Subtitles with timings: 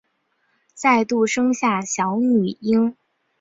[0.73, 2.97] 再度生下小女婴